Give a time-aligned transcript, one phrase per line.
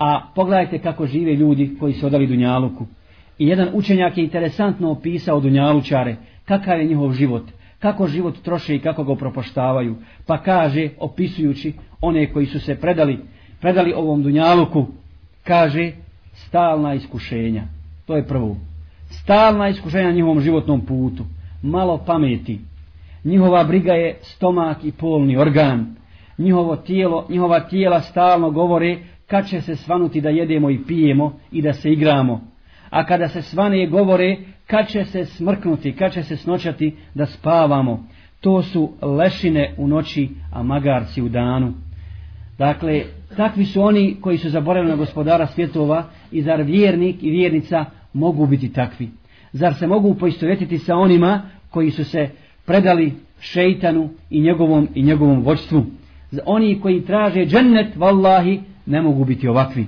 [0.00, 2.86] A pogledajte kako žive ljudi koji se odali Dunjaluku.
[3.38, 7.42] I jedan učenjak je interesantno opisao Dunjalučare, kakav je njihov život,
[7.78, 9.96] kako život troše i kako ga propoštavaju.
[10.26, 13.18] Pa kaže, opisujući one koji su se predali,
[13.60, 14.86] predali ovom Dunjaluku,
[15.44, 15.92] kaže,
[16.34, 17.64] stalna iskušenja.
[18.06, 18.56] To je prvo.
[19.10, 21.24] Stalna iskušenja na njihovom životnom putu.
[21.62, 22.60] Malo pameti.
[23.24, 25.96] Njihova briga je stomak i polni organ.
[26.38, 28.98] Njihovo tijelo, njihova tijela stalno govore
[29.30, 32.40] kad će se svanuti da jedemo i pijemo i da se igramo.
[32.90, 38.06] A kada se svane govore kad će se smrknuti, kad će se snoćati da spavamo.
[38.40, 41.72] To su lešine u noći, a magarci u danu.
[42.58, 43.02] Dakle,
[43.36, 48.46] takvi su oni koji su zaboravili na gospodara svjetova i zar vjernik i vjernica mogu
[48.46, 49.08] biti takvi.
[49.52, 52.28] Zar se mogu poistovjetiti sa onima koji su se
[52.66, 55.84] predali šeitanu i njegovom i njegovom vođstvu.
[56.44, 59.86] Oni koji traže džennet, vallahi, ne mogu biti ovakvi.